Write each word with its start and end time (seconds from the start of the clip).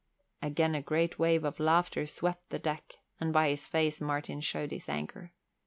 Again 0.41 0.73
a 0.73 0.81
great 0.81 1.19
wave 1.19 1.43
of 1.43 1.59
laughter 1.59 2.07
swept 2.07 2.49
the 2.49 2.57
deck 2.57 2.95
and 3.19 3.31
by 3.31 3.49
his 3.49 3.67
face 3.67 4.01
Martin 4.01 4.41
showed 4.41 4.71
his 4.71 4.89
anger. 4.89 5.31